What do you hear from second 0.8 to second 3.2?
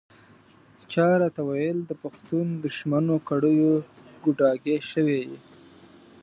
چا راته ویل د پښتون دښمنو